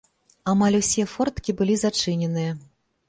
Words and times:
Амаль 0.53 0.77
усе 0.79 1.05
форткі 1.11 1.57
былі 1.59 1.75
зачыненыя. 1.85 2.51